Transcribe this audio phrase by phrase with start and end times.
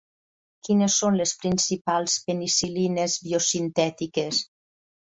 [0.67, 4.45] Quines són les principals penicil·lines biosintètiques?